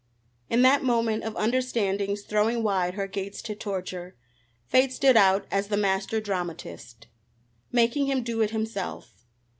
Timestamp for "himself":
8.49-9.27